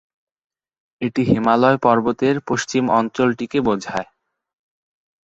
[1.01, 4.07] এটি হিমালয় পর্বতের পশ্চিম অঞ্চলটিকে বোঝায়।